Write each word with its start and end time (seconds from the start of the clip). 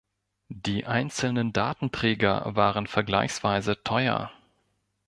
Die 0.49 0.87
einzelnen 0.87 1.53
Datenträger 1.53 2.55
waren 2.55 2.87
vergleichsweise 2.87 3.83
teuer. 3.83 4.31